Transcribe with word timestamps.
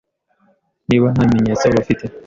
niba 0.87 1.07
nta 1.13 1.23
bimenyetso 1.27 1.65
bafite 1.75 2.05